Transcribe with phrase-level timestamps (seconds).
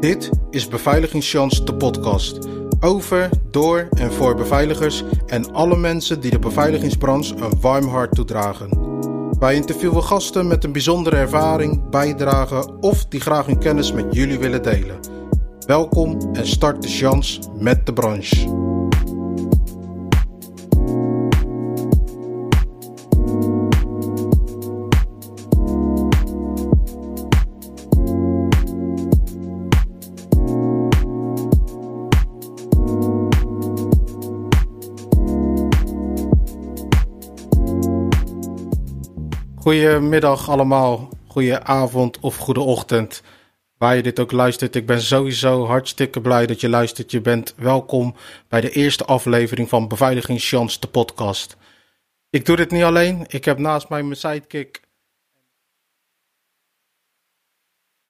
[0.00, 2.38] Dit is Beveiligingschance, de podcast.
[2.80, 8.68] Over, door en voor beveiligers en alle mensen die de beveiligingsbranche een warm hart toedragen.
[9.38, 14.38] Wij interviewen gasten met een bijzondere ervaring, bijdrage of die graag hun kennis met jullie
[14.38, 14.98] willen delen.
[15.66, 18.67] Welkom en start de chance met de branche.
[39.60, 43.22] Goedemiddag allemaal, goede avond of goede ochtend.
[43.78, 47.10] Waar je dit ook luistert, ik ben sowieso hartstikke blij dat je luistert.
[47.10, 48.14] Je bent welkom
[48.48, 51.56] bij de eerste aflevering van Beveiligingschance, de podcast.
[52.30, 53.24] Ik doe dit niet alleen.
[53.28, 54.80] Ik heb naast mij mijn sidekick